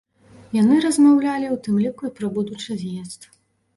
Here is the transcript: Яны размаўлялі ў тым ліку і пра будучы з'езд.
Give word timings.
Яны 0.61 0.77
размаўлялі 0.85 1.47
ў 1.49 1.57
тым 1.67 1.75
ліку 1.85 2.01
і 2.09 2.15
пра 2.21 2.27
будучы 2.39 2.81
з'езд. 2.85 3.21